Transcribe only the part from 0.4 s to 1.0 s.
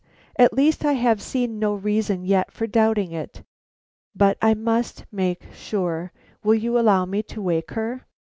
least I